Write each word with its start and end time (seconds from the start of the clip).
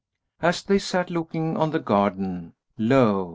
As 0.41 0.63
they 0.63 0.79
sat 0.79 1.11
looking 1.11 1.55
on 1.55 1.69
the 1.69 1.79
garden 1.79 2.55
lo! 2.75 3.29